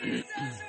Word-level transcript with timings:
Is 0.00 0.62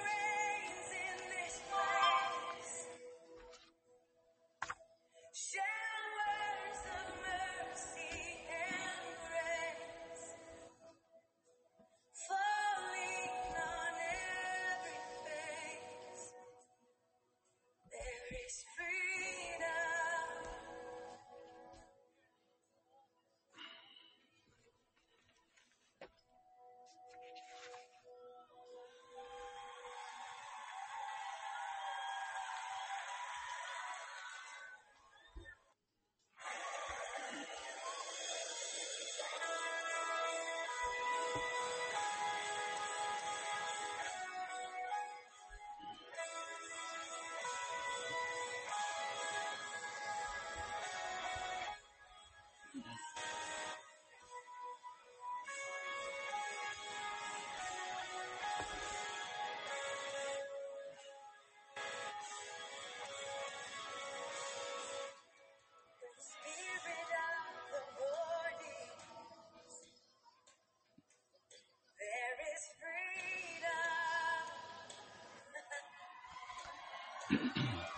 freedom. 77.37 77.92